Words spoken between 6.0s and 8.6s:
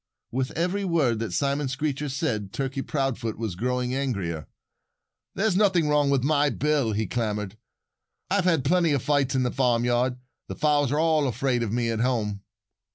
with my bill," he clamored. "I've